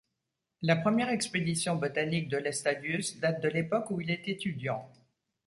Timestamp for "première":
0.75-1.09